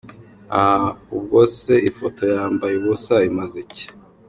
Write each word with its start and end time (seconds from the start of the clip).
uhhh, 0.57 0.91
ubwose 1.15 1.71
ifoto 1.89 2.23
yambaye 2.35 2.73
ubusa 2.77 3.15
imaze 3.29 3.55
iki? 3.65 3.85